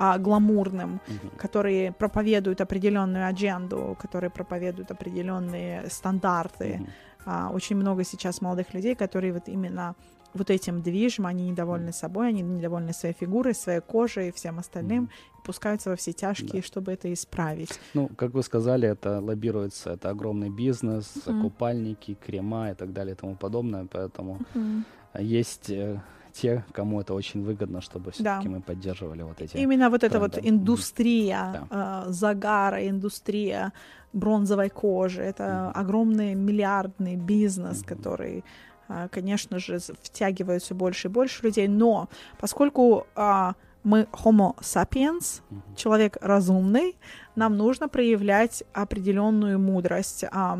[0.03, 1.37] а, гламурным, угу.
[1.37, 6.79] которые проповедуют определенную адженду, которые проповедуют определенные стандарты.
[6.79, 6.87] Угу.
[7.25, 9.95] А, очень много сейчас молодых людей, которые вот именно
[10.33, 15.05] вот этим движем, они недовольны собой, они недовольны своей фигурой, своей кожей и всем остальным,
[15.05, 16.67] и пускаются во все тяжкие, да.
[16.67, 17.79] чтобы это исправить.
[17.93, 21.41] Ну, как вы сказали, это лоббируется, это огромный бизнес, mm-hmm.
[21.41, 25.23] купальники, крема и так далее и тому подобное, поэтому mm-hmm.
[25.23, 26.01] есть э,
[26.33, 28.55] те, кому это очень выгодно, чтобы все-таки да.
[28.55, 29.57] мы поддерживали вот эти.
[29.57, 30.17] Именно вот тренды.
[30.17, 32.05] эта вот индустрия да.
[32.07, 33.71] э, загара, индустрия
[34.13, 35.81] бронзовой кожи, это mm-hmm.
[35.81, 37.87] огромный миллиардный бизнес, mm-hmm.
[37.87, 38.43] который
[38.89, 45.41] э, конечно же, втягивает все больше и больше людей, но поскольку а, мы Homo sapiens,
[45.49, 45.75] mm-hmm.
[45.75, 46.95] человек разумный,
[47.35, 50.25] нам нужно проявлять определенную мудрость.
[50.31, 50.59] А,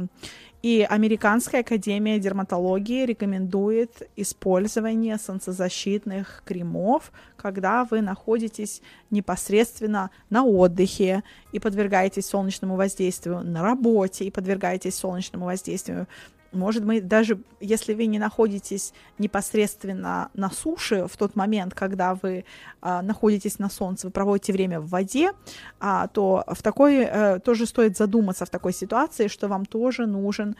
[0.63, 11.59] и Американская академия дерматологии рекомендует использование солнцезащитных кремов, когда вы находитесь непосредственно на отдыхе и
[11.59, 16.07] подвергаетесь солнечному воздействию на работе и подвергаетесь солнечному воздействию
[16.53, 22.45] может быть, даже если вы не находитесь непосредственно на суше в тот момент, когда вы
[22.81, 25.31] а, находитесь на солнце, вы проводите время в воде,
[25.79, 30.55] а, то в такой а, тоже стоит задуматься в такой ситуации, что вам тоже нужен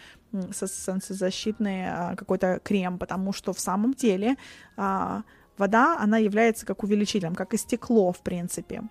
[0.51, 4.35] солнцезащитный а, какой-то крем, потому что в самом деле
[4.77, 5.23] а,
[5.57, 8.83] вода, она является как увеличителем, как и стекло, в принципе.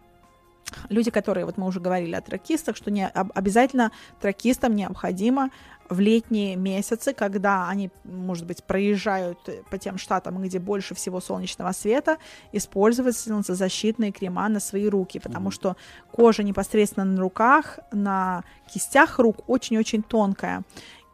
[0.88, 5.50] люди, которые, вот мы уже говорили о тракистах, что не, обязательно тракистам необходимо
[5.92, 9.38] в летние месяцы, когда они, может быть, проезжают
[9.70, 12.18] по тем штатам, где больше всего солнечного света,
[12.52, 15.54] использовать солнцезащитные крема на свои руки, потому mm-hmm.
[15.54, 15.76] что
[16.10, 20.62] кожа непосредственно на руках, на кистях рук очень-очень тонкая,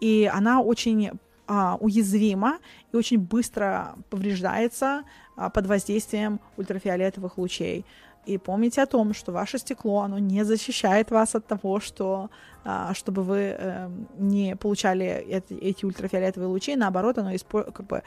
[0.01, 1.11] и она очень
[1.47, 2.59] а, уязвима
[2.93, 5.03] и очень быстро повреждается
[5.37, 7.85] а, под воздействием ультрафиолетовых лучей.
[8.27, 12.29] И помните о том, что ваше стекло, оно не защищает вас от того, что,
[12.95, 18.03] чтобы вы э, не получали эти, ультрафиолетовые лучи, наоборот, оно испо- как бы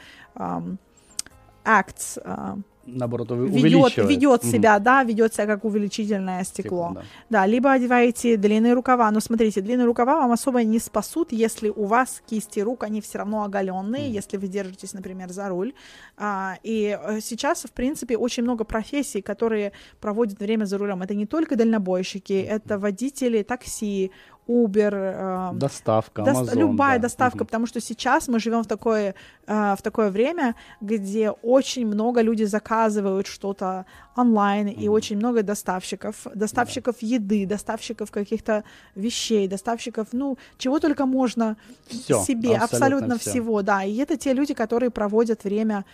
[1.64, 6.90] acts, uh, наоборот, ведет, ведет себя, да, ведет себя как увеличительное стекло.
[6.90, 7.42] стекло да.
[7.42, 9.10] да, либо одеваете длинные рукава.
[9.12, 13.20] Но смотрите, длинные рукава вам особо не спасут, если у вас кисти рук, они все
[13.20, 14.12] равно оголенные, mm.
[14.12, 15.74] если вы держитесь, например, за руль.
[16.18, 21.02] А, и э, сейчас, в принципе, очень много профессий, которые проводят время за рулем.
[21.02, 24.12] Это не только дальнобойщики, это водители такси,
[24.48, 27.04] Uber, э, доставка, до, Amazon, любая да.
[27.04, 27.46] доставка, угу.
[27.46, 29.14] потому что сейчас мы живем в такое
[29.48, 34.82] э, в такое время, где очень много людей заказывают что-то онлайн угу.
[34.82, 37.08] и очень много доставщиков, доставщиков да.
[37.08, 38.64] еды, доставщиков каких-то
[38.96, 41.56] вещей, доставщиков, ну чего только можно
[41.88, 43.84] всё, себе, абсолютно, абсолютно всего, да.
[43.84, 45.86] И это те люди, которые проводят время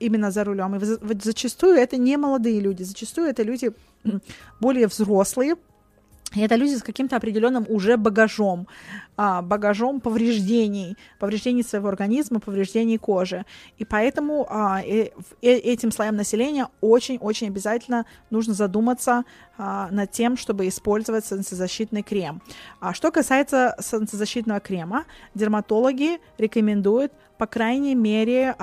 [0.00, 0.76] именно за рулем.
[0.76, 3.72] И зачастую это не молодые люди, зачастую это люди
[4.60, 5.56] более взрослые,
[6.34, 8.66] и это люди с каким-то определенным уже багажом,
[9.16, 13.44] а, багажом повреждений, повреждений своего организма, повреждений кожи.
[13.78, 15.10] И поэтому а, э,
[15.42, 19.24] э, этим слоям населения очень-очень обязательно нужно задуматься
[19.56, 22.42] а, над тем, чтобы использовать солнцезащитный крем.
[22.92, 28.54] Что касается солнцезащитного крема, дерматологи рекомендуют, по крайней мере,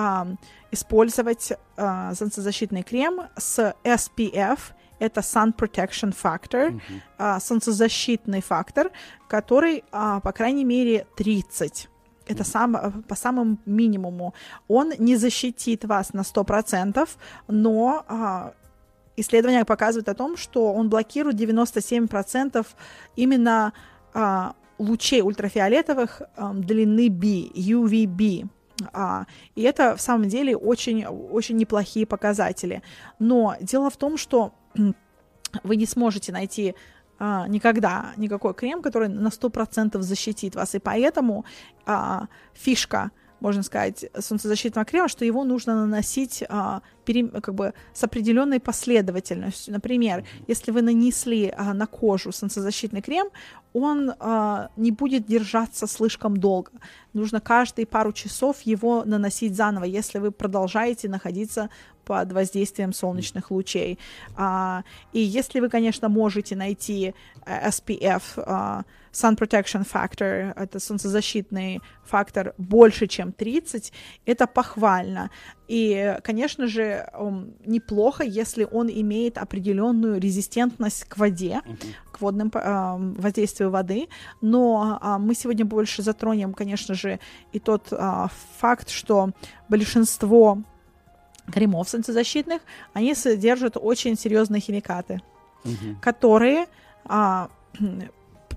[0.71, 4.59] использовать солнцезащитный крем с SPF–
[5.01, 7.01] это Sun Protection Factor, uh-huh.
[7.17, 8.91] а, солнцезащитный фактор,
[9.27, 11.89] который, а, по крайней мере, 30.
[12.27, 14.33] Это сам, по самому минимуму.
[14.67, 17.09] Он не защитит вас на 100%,
[17.47, 18.53] но а,
[19.17, 22.65] исследования показывают о том, что он блокирует 97%
[23.15, 23.73] именно
[24.13, 28.47] а, лучей ультрафиолетовых а, длины B, UVB.
[28.93, 32.81] А, и это в самом деле очень, очень неплохие показатели.
[33.19, 34.53] Но дело в том, что
[35.63, 36.75] вы не сможете найти
[37.19, 40.75] а, никогда никакой крем, который на 100% защитит вас.
[40.75, 41.45] И поэтому
[41.85, 48.03] а, фишка можно сказать, солнцезащитного крема, что его нужно наносить а, пере, как бы с
[48.03, 49.73] определенной последовательностью.
[49.73, 53.29] Например, если вы нанесли а, на кожу солнцезащитный крем,
[53.73, 56.71] он а, не будет держаться слишком долго.
[57.13, 61.69] Нужно каждые пару часов его наносить заново, если вы продолжаете находиться
[62.05, 63.97] под воздействием солнечных лучей.
[64.35, 64.83] А,
[65.13, 67.13] и если вы, конечно, можете найти
[67.45, 73.93] э, SPF, а, Sun Protection Factor, это солнцезащитный фактор больше, чем 30,
[74.25, 75.29] это похвально.
[75.73, 77.09] И, конечно же,
[77.65, 81.61] неплохо, если он имеет определенную резистентность к воде,
[82.11, 84.09] к водным э, воздействию воды.
[84.41, 87.21] Но э, мы сегодня больше затронем, конечно же,
[87.53, 89.29] и тот э, факт, что
[89.69, 90.57] большинство
[91.49, 95.21] кремов солнцезащитных, они содержат очень серьезные химикаты,
[96.01, 96.65] которые
[97.05, 97.47] а,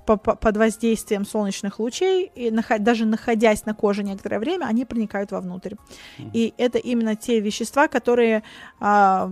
[0.05, 5.75] под воздействием солнечных лучей, и наход, даже находясь на коже некоторое время, они проникают вовнутрь.
[5.75, 6.31] Mm-hmm.
[6.33, 8.43] И это именно те вещества, которые
[8.81, 9.31] а,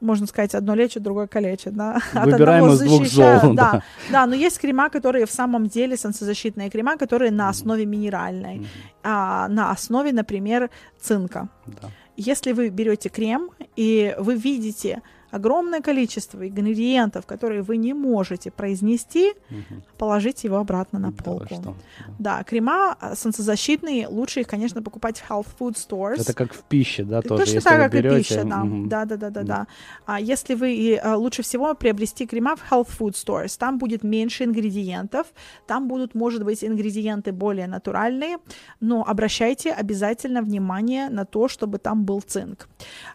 [0.00, 1.98] можно сказать, одно лечит, другое калечит, да.
[2.14, 3.72] Выбираем От из двух зол, да.
[3.72, 3.82] да.
[4.10, 8.66] Да, но есть крема, которые в самом деле солнцезащитные крема, которые на основе минеральной, mm-hmm.
[9.02, 11.48] а, на основе, например, цинка.
[11.66, 11.90] Да.
[12.16, 19.32] Если вы берете крем и вы видите огромное количество ингредиентов, которые вы не можете произнести,
[19.50, 19.82] угу.
[19.98, 21.46] положить его обратно на полку.
[21.50, 21.74] Да, что?
[22.18, 26.20] да, крема а, солнцезащитные, лучше их, конечно, покупать в health food stores.
[26.20, 27.44] Это как в пище, да, тоже?
[27.44, 28.16] Точно так, как берете...
[28.16, 28.62] и пища, да.
[28.62, 28.86] Угу.
[28.86, 29.66] Да, да, да, да, да.
[30.06, 34.44] А если вы, а, лучше всего приобрести крема в health food stores, там будет меньше
[34.44, 35.26] ингредиентов,
[35.66, 38.38] там будут, может быть, ингредиенты более натуральные,
[38.80, 42.68] но обращайте обязательно внимание на то, чтобы там был цинк.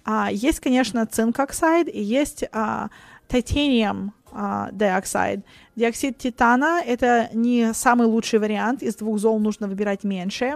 [0.04, 2.90] А, есть, конечно, zinc oxide и есть а,
[3.28, 5.46] titanium а, dioxide.
[5.76, 8.84] Диоксид титана– это не самый лучший вариант.
[8.84, 10.56] Из двух зол нужно выбирать меньше.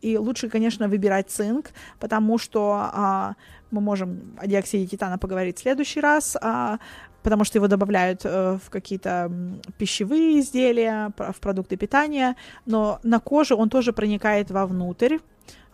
[0.00, 1.70] И лучше, конечно, выбирать цинк,
[2.00, 3.34] потому что а,
[3.70, 6.78] мы можем о диоксиде титана поговорить в следующий раз, а,
[7.22, 9.30] потому что его добавляют а, в какие-то
[9.76, 12.34] пищевые изделия, в продукты питания,
[12.66, 15.18] но на коже он тоже проникает вовнутрь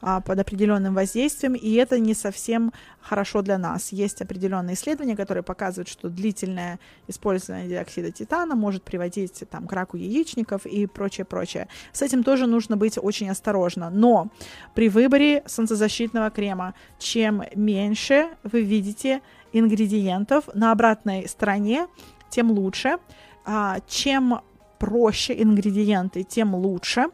[0.06, 3.90] а, под определенным воздействием, и это не совсем хорошо для нас.
[3.90, 6.78] Есть определенные исследования, которые показывают, что длительное
[7.08, 11.68] использование диоксида титана может приводить там, к раку яичников и прочее, прочее.
[11.92, 13.88] С этим тоже нужно быть очень осторожно.
[13.88, 14.28] Но
[14.74, 19.22] при выборе солнцезащитного крема, чем меньше вы видите
[19.54, 21.86] ингредиентов на обратной стороне,
[22.28, 22.98] тем лучше.
[23.46, 24.42] А, чем
[24.78, 27.06] проще ингредиенты, тем лучше.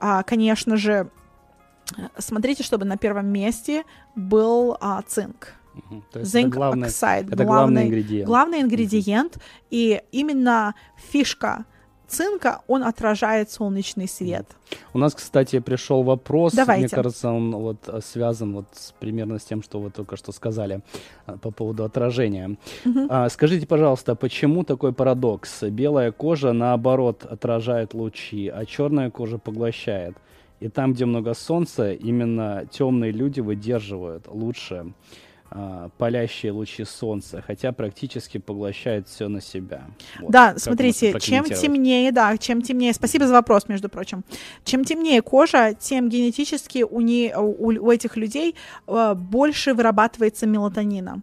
[0.00, 1.10] А, конечно же,
[2.18, 3.84] смотрите, чтобы на первом месте
[4.14, 5.54] был а, цинк.
[5.74, 6.02] Угу.
[6.12, 6.88] То есть Zinc это главный,
[7.44, 8.26] главный ингредиент.
[8.26, 9.38] Главный ингредиент,
[9.70, 11.64] и именно фишка
[12.12, 14.46] цинка, он отражает солнечный свет.
[14.92, 16.82] У нас, кстати, пришел вопрос, Давайте.
[16.82, 20.32] мне кажется, он вот э, связан вот с, примерно с тем, что вы только что
[20.32, 20.80] сказали
[21.26, 22.56] э, по поводу отражения.
[22.84, 23.06] Мгм.
[23.10, 25.62] А, скажите, пожалуйста, почему такой парадокс?
[25.62, 30.16] Белая кожа, наоборот, отражает лучи, а черная кожа поглощает.
[30.62, 34.92] И там, где много солнца, именно темные люди выдерживают лучше
[35.50, 39.82] а, палящие лучи солнца, хотя практически поглощают все на себя.
[40.20, 40.30] Вот.
[40.30, 44.24] Да, смотрите, чем темнее, да, чем темнее, спасибо за вопрос, между прочим,
[44.64, 48.54] чем темнее кожа, тем генетически у, не, у, у этих людей
[48.86, 51.22] э, больше вырабатывается мелатонина.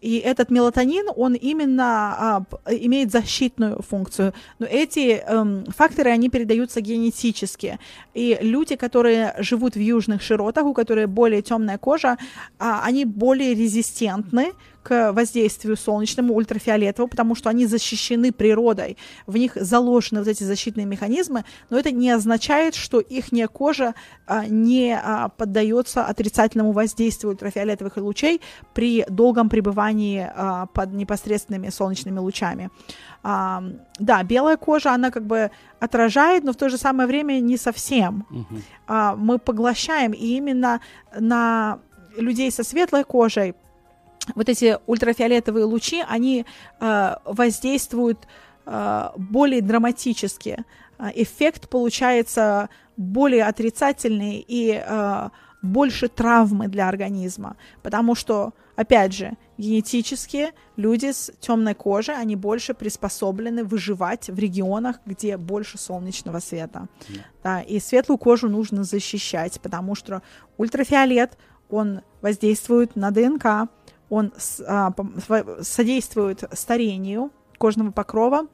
[0.00, 4.32] И этот мелатонин, он именно а, имеет защитную функцию.
[4.58, 7.78] Но эти эм, факторы, они передаются генетически.
[8.14, 12.16] И люди, которые живут в южных широтах, у которых более темная кожа,
[12.58, 14.52] а, они более резистентны
[14.82, 20.86] к воздействию солнечному, ультрафиолетовому, потому что они защищены природой, в них заложены вот эти защитные
[20.86, 23.94] механизмы, но это не означает, что их кожа
[24.26, 28.40] а, не а, поддается отрицательному воздействию ультрафиолетовых лучей
[28.74, 32.70] при долгом пребывании а, под непосредственными солнечными лучами.
[33.22, 33.62] А,
[33.98, 38.26] да, белая кожа, она как бы отражает, но в то же самое время не совсем
[38.30, 38.62] Мгм.
[38.86, 40.80] а, мы поглощаем, и именно
[41.18, 41.78] на
[42.16, 43.54] людей со светлой кожей
[44.34, 46.44] вот эти ультрафиолетовые лучи, они
[46.80, 48.26] э, воздействуют
[48.66, 50.64] э, более драматически.
[51.14, 55.28] Эффект получается более отрицательный и э,
[55.62, 62.74] больше травмы для организма, потому что, опять же, генетически люди с темной кожей, они больше
[62.74, 66.88] приспособлены выживать в регионах, где больше солнечного света.
[67.08, 67.20] Да.
[67.42, 70.22] Да, и светлую кожу нужно защищать, потому что
[70.56, 71.36] ультрафиолет,
[71.68, 73.70] он воздействует на ДНК,
[74.10, 74.32] он
[74.66, 74.92] а,
[75.62, 78.46] содействует старению кожного покрова,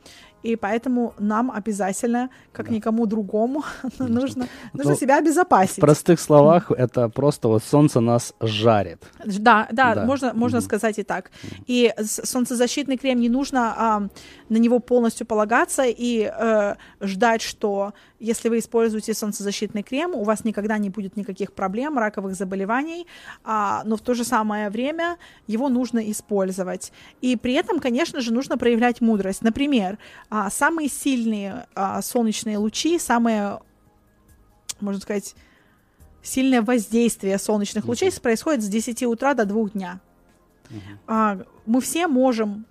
[0.46, 2.72] и поэтому нам обязательно, как Да.
[2.74, 3.64] никому другому,
[3.98, 5.80] нужно, нужно Ну, себя В обезопасить.
[5.80, 9.02] простых словах, это просто вот солнце нас жарит.
[9.24, 10.04] Да, да, Да.
[10.04, 10.64] можно, можно Мгм.
[10.64, 11.30] сказать и так.
[11.66, 11.92] И
[12.24, 14.08] солнцезащитный крем не нужно а,
[14.48, 20.44] на него полностью полагаться и э, ждать, что если вы используете солнцезащитный крем, у вас
[20.44, 23.06] никогда не будет никаких проблем, раковых заболеваний,
[23.44, 25.16] а, но в то же самое время
[25.46, 26.92] его нужно использовать.
[27.20, 29.42] И при этом, конечно же, нужно проявлять мудрость.
[29.42, 29.98] Например,
[30.38, 33.60] а, самые сильные а, солнечные лучи, самые,
[34.80, 35.34] можно сказать,
[36.22, 40.00] сильное воздействие солнечных лучей происходит с 10 утра до 2 дня.
[41.06, 42.66] А, мы все можем,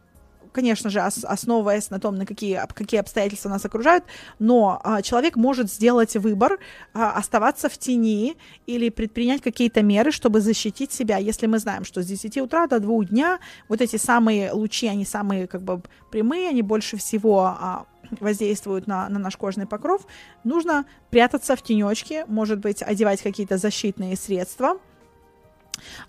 [0.56, 4.06] конечно же, ос- основываясь на том, на какие, какие обстоятельства нас окружают,
[4.39, 6.60] но а, человек может сделать выбор
[6.93, 11.18] а, оставаться в тени или предпринять какие-то меры, чтобы защитить себя.
[11.18, 15.06] Если мы знаем, что с 10 утра до 2 дня вот эти самые лучи, они
[15.06, 17.86] самые как бы прямые, они больше всего а,
[18.20, 20.08] воздействуют на, на наш кожный покров,
[20.43, 24.78] нужно прятаться в тенечке, может быть, одевать какие-то защитные средства.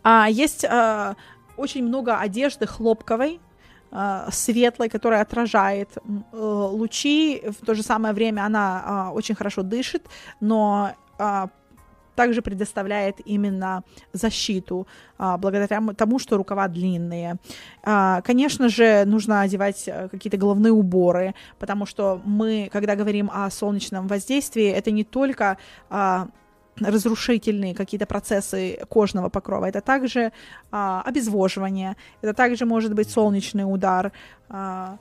[0.03, 1.17] А, есть а,
[1.57, 3.41] очень много одежды хлопковой,
[4.31, 7.43] светлой, которая отражает э, лучи.
[7.61, 10.07] В то же самое время она а, очень хорошо дышит,
[10.41, 10.93] но
[12.15, 13.83] также предоставляет именно
[14.13, 14.87] защиту
[15.19, 17.37] благодаря тому, что рукава длинные.
[17.83, 24.09] Конечно же, нужно одевать э, какие-то головные уборы, потому что мы, когда говорим о солнечном
[24.09, 25.59] воздействии, это не только
[26.81, 30.33] разрушительные какие-то процессы кожного покрова, это также
[30.71, 34.13] а, обезвоживание, это также может быть солнечный удар.
[34.49, 34.99] а,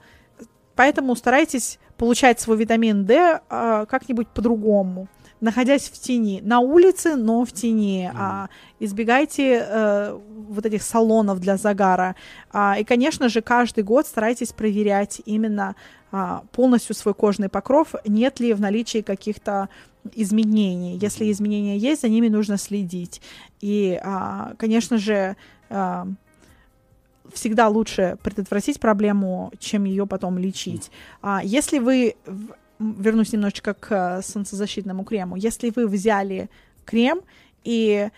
[0.75, 5.07] поэтому старайтесь получать свой витамин D а, как-нибудь по-другому,
[5.41, 8.11] находясь в тени, на улице, но в тени.
[8.13, 8.49] а,
[8.79, 10.19] избегайте э,
[10.49, 12.15] вот этих салонов для загара.
[12.51, 15.75] А, и, конечно же, каждый год старайтесь проверять именно
[16.11, 19.69] а, полностью свой кожный покров, нет ли в наличии каких-то
[20.13, 20.97] изменений.
[21.01, 23.21] Если изменения есть, за ними нужно следить.
[23.61, 25.35] И, а, конечно же,
[25.69, 26.07] а,
[27.33, 30.91] всегда лучше предотвратить проблему, чем ее потом лечить.
[31.21, 32.15] А, если вы,
[32.79, 36.49] вернусь немножечко к солнцезащитному крему, если вы взяли
[36.85, 37.21] крем,
[37.63, 38.09] и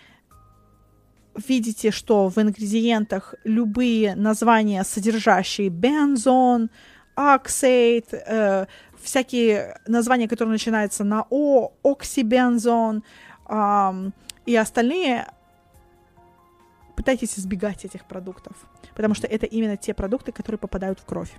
[1.48, 6.70] видите, что в ингредиентах любые названия, содержащие бензон,
[7.14, 8.66] оксейд, э,
[9.08, 13.02] всякие названия, которые начинаются на О, оксибензон
[13.48, 14.10] э,
[14.46, 15.26] и остальные,
[16.94, 18.56] пытайтесь избегать этих продуктов,
[18.94, 21.32] потому что это именно те продукты, которые попадают в кровь.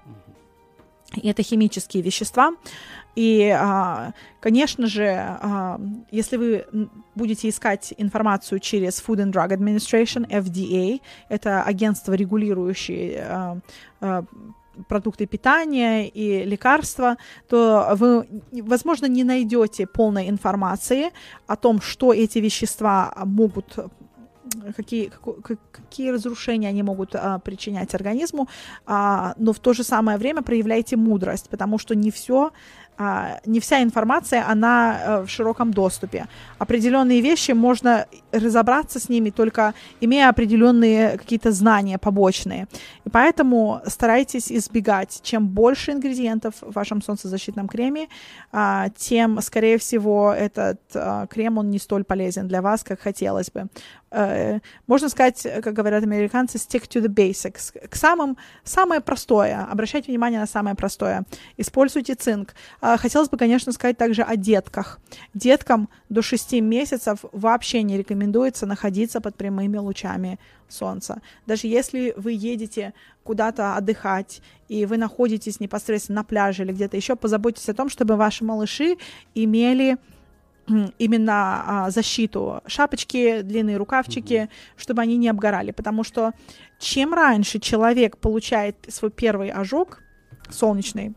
[1.15, 2.53] И это химические вещества.
[3.15, 5.79] И, а, конечно же, а,
[6.11, 6.65] если вы
[7.15, 13.25] будете искать информацию через Food and Drug Administration, FDA, это агентство, регулирующее
[14.01, 14.23] а,
[14.87, 17.17] продукты питания и лекарства,
[17.47, 21.11] то вы, возможно, не найдете полной информации
[21.47, 23.77] о том, что эти вещества могут
[24.75, 25.11] какие,
[25.71, 28.47] какие разрушения они могут а, причинять организму,
[28.85, 32.51] а, но в то же самое время проявляйте мудрость, потому что не все
[33.01, 36.27] а, не вся информация, она э, в широком доступе.
[36.57, 42.67] Определенные вещи можно разобраться с ними только имея определенные какие-то знания побочные.
[43.05, 45.19] И поэтому старайтесь избегать.
[45.23, 48.07] Чем больше ингредиентов в вашем солнцезащитном креме,
[48.51, 53.51] а, тем, скорее всего, этот а, крем, он не столь полезен для вас, как хотелось
[53.51, 53.67] бы.
[54.11, 57.71] Э, можно сказать, как говорят американцы, stick to the basics.
[57.87, 59.65] К самым, самое простое.
[59.71, 61.23] Обращайте внимание на самое простое.
[61.57, 62.55] Используйте цинк.
[62.81, 64.99] А, хотелось бы, конечно, сказать также о детках.
[65.33, 71.21] Деткам до 6 месяцев вообще не рекомендуется находиться под прямыми лучами солнца.
[71.47, 72.93] Даже если вы едете
[73.23, 78.15] куда-то отдыхать, и вы находитесь непосредственно на пляже или где-то еще, позаботьтесь о том, чтобы
[78.15, 78.97] ваши малыши
[79.35, 79.97] имели
[80.99, 81.33] именно
[81.65, 84.49] а, защиту, шапочки, длинные рукавчики, mm-hmm.
[84.77, 86.31] чтобы они не обгорали, потому что
[86.77, 89.99] чем раньше человек получает свой первый ожог
[90.51, 91.15] солнечный,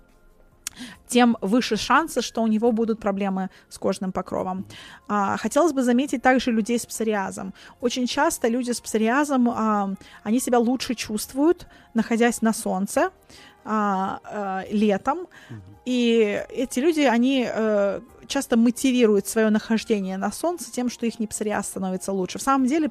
[1.08, 4.64] тем выше шансы, что у него будут проблемы с кожным покровом.
[5.08, 7.52] А, хотелось бы заметить также людей с псориазом.
[7.80, 13.10] Очень часто люди с псориазом, а, они себя лучше чувствуют, находясь на солнце
[13.64, 15.26] а, а, летом,
[15.84, 21.66] и эти люди, они э, часто мотивируют свое нахождение на солнце тем, что их псориаз
[21.66, 22.38] становится лучше.
[22.38, 22.90] В самом деле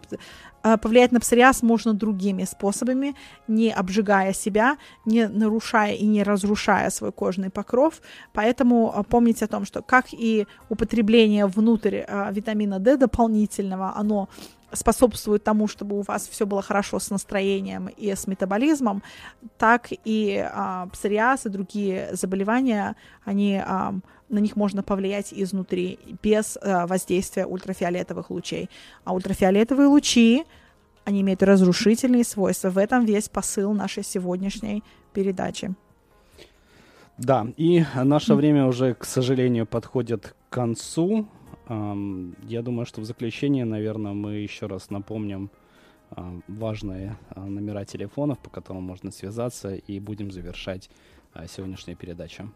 [0.63, 3.15] э, повлиять на псориаз можно другими способами,
[3.47, 8.01] не обжигая себя, не нарушая и не разрушая свой кожный покров.
[8.33, 14.29] Поэтому э, помните о том, что как и употребление внутрь э, витамина D дополнительного, оно
[14.73, 19.03] способствует тому, чтобы у вас все было хорошо с настроением и с метаболизмом,
[19.57, 23.95] так и а, псориаз и другие заболевания, они, а,
[24.31, 28.69] на них можно повлиять изнутри без а, воздействия ультрафиолетовых лучей.
[29.03, 30.45] А ультрафиолетовые лучи,
[31.03, 32.69] они имеют разрушительные свойства.
[32.69, 35.73] В этом весь посыл нашей сегодняшней передачи.
[37.17, 41.27] Да, и наше время уже, к сожалению, подходит к концу.
[41.67, 45.51] Я думаю, что в заключение, наверное, мы еще раз напомним
[46.47, 50.89] важные а, номера телефонов, по которым можно связаться, и будем завершать
[51.33, 52.51] а, сегодняшнюю передачу.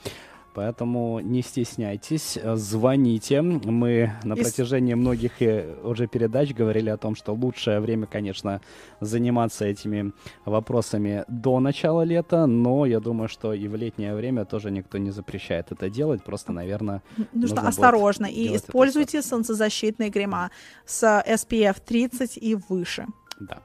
[0.58, 3.42] Поэтому не стесняйтесь, звоните.
[3.42, 8.60] Мы на протяжении многих э, уже передач говорили о том, что лучшее время, конечно,
[9.00, 10.12] заниматься этими
[10.44, 15.12] вопросами до начала лета, но я думаю, что и в летнее время тоже никто не
[15.12, 16.24] запрещает это делать.
[16.24, 17.02] Просто, наверное,
[17.32, 20.50] нужно, осторожно и используйте солнцезащитные крема
[20.84, 23.06] с SPF 30 и выше.
[23.38, 23.58] Да.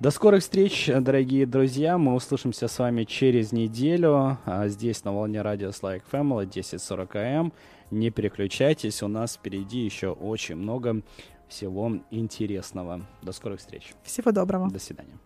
[0.00, 1.98] До скорых встреч, дорогие друзья.
[1.98, 7.52] Мы услышимся с вами через неделю а, здесь на волне радио Slack Family 1040 АМ.
[7.90, 11.02] Не переключайтесь, у нас впереди еще очень много
[11.48, 13.00] всего интересного.
[13.22, 13.92] До скорых встреч.
[14.04, 14.70] Всего доброго.
[14.70, 15.18] До свидания.